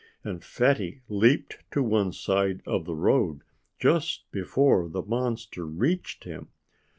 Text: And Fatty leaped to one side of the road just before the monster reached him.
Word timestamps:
And 0.23 0.43
Fatty 0.43 1.03
leaped 1.09 1.59
to 1.69 1.83
one 1.83 2.11
side 2.11 2.63
of 2.65 2.85
the 2.85 2.95
road 2.95 3.43
just 3.77 4.23
before 4.31 4.89
the 4.89 5.03
monster 5.03 5.63
reached 5.63 6.23
him. 6.23 6.47